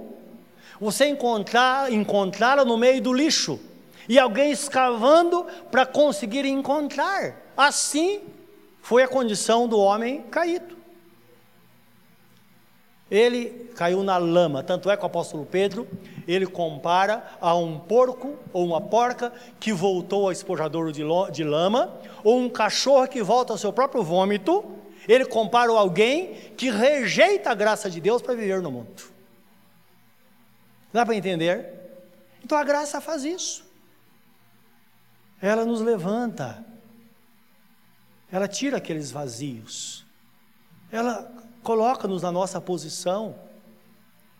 [0.81, 3.61] Você encontrar, encontrá-la no meio do lixo
[4.09, 7.37] e alguém escavando para conseguir encontrar.
[7.57, 8.23] Assim
[8.83, 10.77] foi a condição do homem caído.
[13.11, 15.89] Ele caiu na lama, tanto é que o apóstolo Pedro,
[16.27, 22.39] ele compara a um porco ou uma porca que voltou ao espojadouro de lama, ou
[22.39, 24.63] um cachorro que volta ao seu próprio vômito,
[25.09, 29.03] ele compara alguém que rejeita a graça de Deus para viver no mundo.
[30.93, 31.67] Dá para entender?
[32.45, 33.65] Então a graça faz isso.
[35.41, 36.63] Ela nos levanta,
[38.31, 40.05] ela tira aqueles vazios,
[40.91, 41.31] ela
[41.63, 43.35] coloca-nos na nossa posição.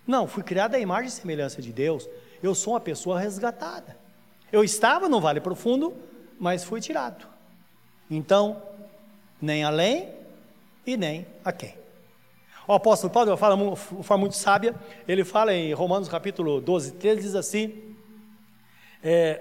[0.07, 2.09] Não, fui criado à imagem e semelhança de Deus.
[2.43, 3.97] Eu sou uma pessoa resgatada.
[4.51, 5.95] Eu estava no vale profundo,
[6.39, 7.27] mas fui tirado.
[8.11, 8.63] Então,
[9.41, 10.09] nem além
[10.87, 11.75] e nem a quem.
[12.67, 14.75] O apóstolo Paulo fala de forma muito sábia,
[15.07, 17.95] ele fala em Romanos capítulo 12, 13, diz assim:
[19.03, 19.41] é,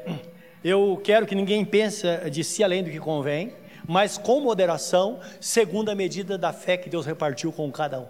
[0.63, 3.53] Eu quero que ninguém pense de si além do que convém,
[3.87, 8.07] mas com moderação, segundo a medida da fé que Deus repartiu com cada um.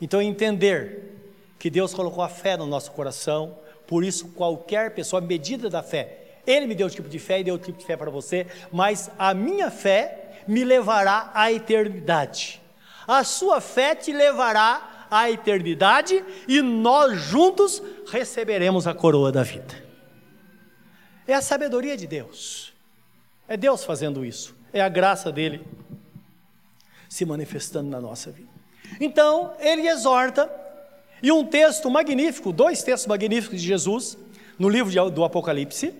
[0.00, 1.14] Então, entender
[1.58, 5.82] que Deus colocou a fé no nosso coração, por isso, qualquer pessoa, a medida da
[5.82, 8.10] fé, Ele me deu o tipo de fé e deu o tipo de fé para
[8.10, 12.60] você, mas a minha fé me levará à eternidade.
[13.06, 19.82] A sua fé te levará à eternidade e nós juntos receberemos a coroa da vida.
[21.26, 22.73] É a sabedoria de Deus.
[23.48, 24.56] É Deus fazendo isso.
[24.72, 25.64] É a graça dele
[27.08, 28.48] se manifestando na nossa vida.
[29.00, 30.50] Então, ele exorta,
[31.22, 34.18] e um texto magnífico, dois textos magníficos de Jesus,
[34.58, 35.94] no livro do Apocalipse,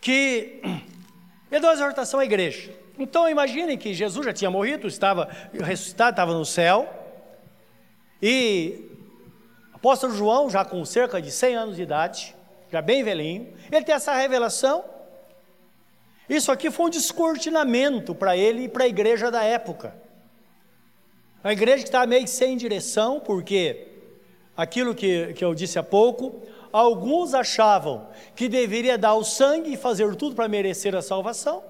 [0.00, 0.60] que
[1.50, 2.72] ele dá uma exortação à igreja.
[2.98, 6.88] Então, imaginem que Jesus já tinha morrido, estava ressuscitado, estava no céu,
[8.22, 8.90] e
[9.72, 12.35] apóstolo João, já com cerca de 100 anos de idade,
[12.76, 14.84] já bem velhinho, ele tem essa revelação.
[16.28, 19.94] Isso aqui foi um descortinamento para ele e para a igreja da época.
[21.42, 23.88] A igreja que estava meio sem direção, porque
[24.54, 29.76] aquilo que, que eu disse há pouco, alguns achavam que deveria dar o sangue e
[29.76, 31.64] fazer tudo para merecer a salvação,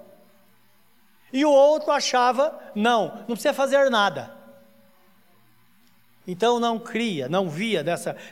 [1.32, 4.34] e o outro achava, não, não precisa fazer nada.
[6.26, 7.84] Então não cria, não via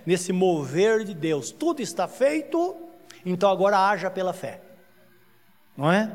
[0.04, 1.52] nesse mover de Deus.
[1.52, 2.76] Tudo está feito,
[3.24, 4.60] então agora haja pela fé.
[5.76, 6.10] Não é?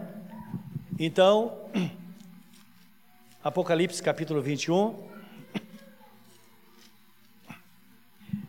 [0.99, 1.57] Então,
[3.41, 5.07] Apocalipse capítulo 21.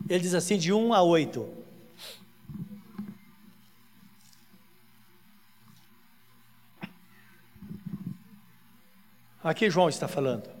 [0.09, 1.61] Ele diz assim, de 1 a 8.
[9.43, 10.60] Aqui João está falando.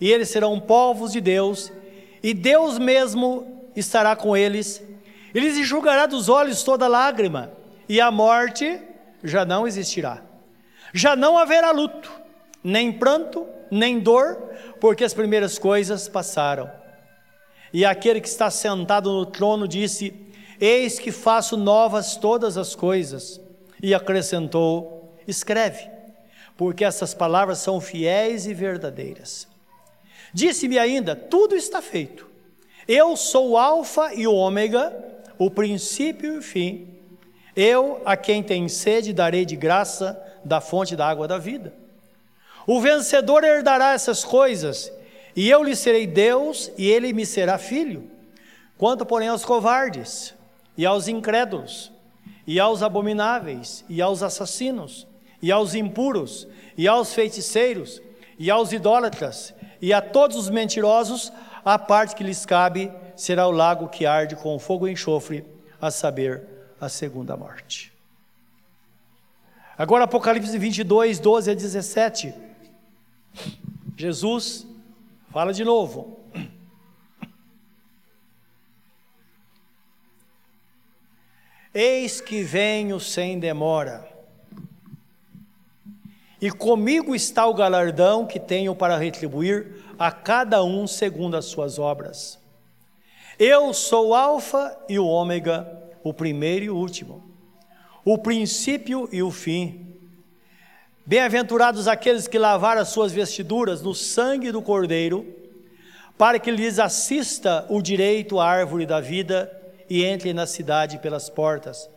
[0.00, 1.72] e eles serão povos de Deus,
[2.22, 4.82] e Deus mesmo estará com eles.
[5.34, 7.52] Ele lhes enxugará dos olhos toda lágrima,
[7.88, 8.80] e a morte
[9.22, 10.22] já não existirá.
[10.92, 12.10] Já não haverá luto,
[12.62, 14.36] nem pranto, nem dor,
[14.80, 16.70] porque as primeiras coisas passaram.
[17.72, 20.14] E aquele que está sentado no trono disse:
[20.60, 23.40] Eis que faço novas todas as coisas.
[23.82, 25.90] E acrescentou: Escreve,
[26.56, 29.46] porque essas palavras são fiéis e verdadeiras.
[30.36, 32.28] Disse-me ainda: Tudo está feito.
[32.86, 34.94] Eu sou o Alfa e o Ômega,
[35.38, 36.88] o princípio e o fim.
[37.56, 41.72] Eu, a quem tem sede, darei de graça da fonte da água da vida.
[42.66, 44.92] O vencedor herdará essas coisas,
[45.34, 48.04] e eu lhe serei Deus, e ele me será filho.
[48.76, 50.34] Quanto, porém, aos covardes,
[50.76, 51.90] e aos incrédulos,
[52.46, 55.06] e aos abomináveis, e aos assassinos,
[55.40, 58.02] e aos impuros, e aos feiticeiros,
[58.38, 61.32] e aos idólatras, e a todos os mentirosos,
[61.64, 65.44] a parte que lhes cabe será o lago que arde com fogo e enxofre,
[65.80, 66.46] a saber,
[66.80, 67.92] a segunda morte.
[69.76, 72.34] Agora, Apocalipse 22, 12 a 17.
[73.96, 74.66] Jesus
[75.30, 76.20] fala de novo.
[81.74, 84.15] Eis que venho sem demora
[86.40, 91.78] e comigo está o galardão que tenho para retribuir a cada um segundo as suas
[91.78, 92.38] obras.
[93.38, 95.66] Eu sou o Alfa e o Ômega,
[96.02, 97.22] o primeiro e o último,
[98.04, 99.94] o princípio e o fim.
[101.04, 105.26] Bem-aventurados aqueles que lavaram as suas vestiduras no sangue do Cordeiro,
[106.18, 109.52] para que lhes assista o direito à árvore da vida
[109.88, 111.88] e entrem na cidade pelas portas.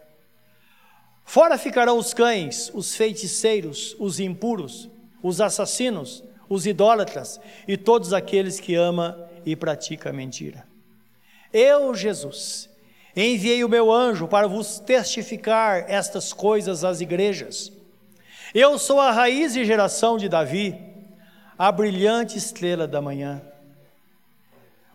[1.30, 4.90] Fora ficarão os cães, os feiticeiros, os impuros,
[5.22, 10.66] os assassinos, os idólatras e todos aqueles que ama e pratica mentira.
[11.54, 12.68] Eu, Jesus,
[13.16, 17.72] enviei o meu anjo para vos testificar estas coisas às igrejas.
[18.52, 20.76] Eu sou a raiz e geração de Davi,
[21.56, 23.40] a brilhante estrela da manhã.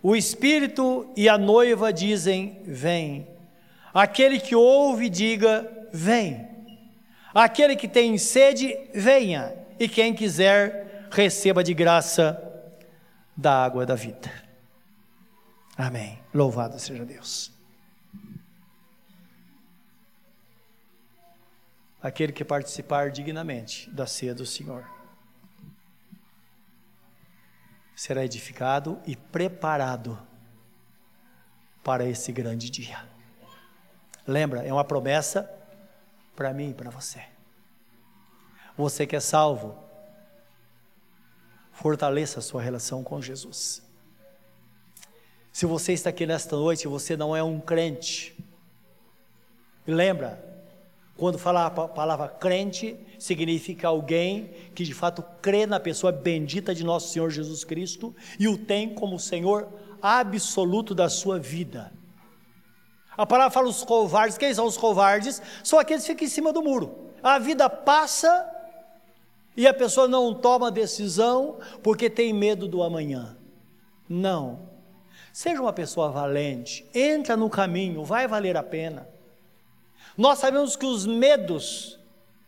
[0.03, 3.34] O Espírito e a noiva dizem: Vem.
[3.95, 6.49] Aquele que ouve, diga: Vem.
[7.33, 9.55] Aquele que tem sede, venha.
[9.79, 12.41] E quem quiser, receba de graça
[13.37, 14.31] da água da vida.
[15.77, 16.19] Amém.
[16.33, 17.53] Louvado seja Deus.
[22.03, 24.85] Aquele que participar dignamente da ceia do Senhor
[27.97, 30.21] será edificado e preparado
[31.83, 33.14] para esse grande dia.
[34.27, 35.51] Lembra, é uma promessa
[36.35, 37.22] para mim e para você.
[38.77, 39.77] Você que é salvo,
[41.72, 43.83] fortaleça a sua relação com Jesus.
[45.53, 48.37] Se você está aqui nesta noite e você não é um crente,
[49.87, 50.43] lembra,
[51.16, 56.83] quando fala a palavra crente, significa alguém que de fato crê na pessoa bendita de
[56.83, 59.68] nosso Senhor Jesus Cristo e o tem como Senhor
[60.03, 61.93] absoluto da sua vida.
[63.17, 65.41] A palavra fala os covardes, quem são os covardes?
[65.62, 67.12] São aqueles que ficam em cima do muro.
[67.23, 68.51] A vida passa
[69.57, 73.37] e a pessoa não toma decisão porque tem medo do amanhã.
[74.09, 74.69] Não.
[75.33, 79.09] Seja uma pessoa valente, entra no caminho, vai valer a pena.
[80.17, 81.99] Nós sabemos que os medos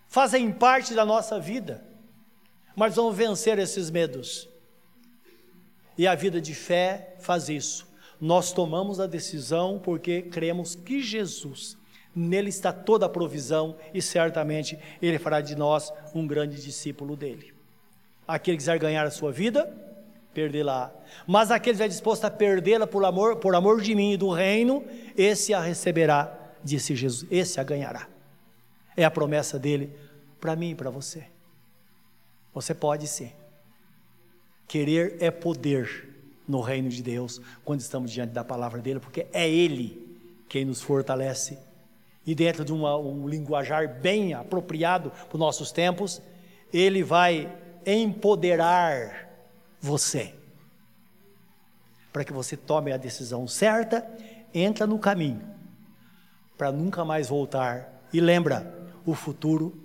[0.06, 1.84] fazem parte da nossa vida,
[2.76, 4.48] mas vamos vencer esses medos.
[5.98, 7.85] E a vida de fé faz isso.
[8.20, 11.76] Nós tomamos a decisão porque cremos que Jesus,
[12.14, 17.52] nele está toda a provisão e certamente ele fará de nós um grande discípulo dele.
[18.26, 19.72] Aquele que quiser ganhar a sua vida,
[20.32, 20.92] perdê-la.
[21.26, 24.30] Mas aquele que estiver disposto a perdê-la por amor, por amor de mim e do
[24.30, 24.84] reino,
[25.16, 28.08] esse a receberá disse Jesus: esse a ganhará.
[28.96, 29.92] É a promessa dele
[30.40, 31.24] para mim e para você.
[32.52, 33.30] Você pode sim.
[34.66, 36.15] Querer é poder
[36.46, 40.18] no reino de Deus quando estamos diante da palavra dele, porque é ele
[40.48, 41.58] quem nos fortalece.
[42.26, 46.20] E dentro de uma, um linguajar bem apropriado para os nossos tempos,
[46.72, 47.52] ele vai
[47.84, 49.30] empoderar
[49.80, 50.34] você
[52.12, 54.06] para que você tome a decisão certa,
[54.52, 55.56] entra no caminho
[56.56, 58.02] para nunca mais voltar.
[58.12, 59.78] E lembra, o futuro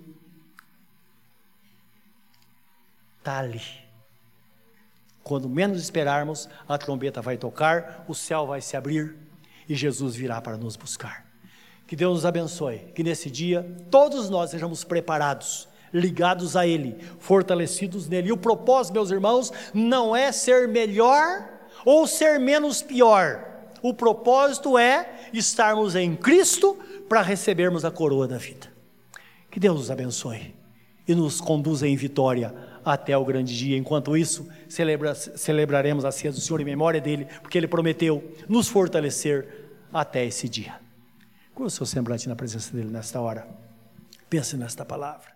[3.18, 3.81] está ali.
[5.22, 9.16] Quando menos esperarmos, a trombeta vai tocar, o céu vai se abrir
[9.68, 11.26] e Jesus virá para nos buscar.
[11.86, 18.08] Que Deus nos abençoe, que nesse dia todos nós sejamos preparados, ligados a Ele, fortalecidos
[18.08, 18.28] nele.
[18.28, 21.48] E o propósito, meus irmãos, não é ser melhor
[21.84, 23.52] ou ser menos pior
[23.82, 28.72] o propósito é estarmos em Cristo para recebermos a coroa da vida.
[29.50, 30.54] Que Deus nos abençoe
[31.06, 32.54] e nos conduza em vitória
[32.84, 33.76] até o grande dia.
[33.76, 38.68] Enquanto isso, celebra, celebraremos a ceia do Senhor em memória dele, porque ele prometeu nos
[38.68, 39.46] fortalecer
[39.92, 40.80] até esse dia.
[41.54, 43.46] Qual é o seu semblante na presença dele nesta hora?
[44.28, 45.31] Pense nesta palavra.